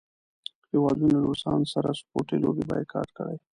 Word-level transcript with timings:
هیوادونو 0.71 1.13
له 1.15 1.19
روسانو 1.29 1.65
سره 1.73 1.97
سپورټي 1.99 2.37
لوبې 2.43 2.63
بایکاټ 2.69 3.07
کړې. 3.17 3.37